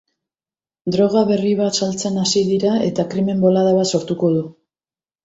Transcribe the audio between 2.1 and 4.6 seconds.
hasi dira eta krimen-bolada bat sortuko du.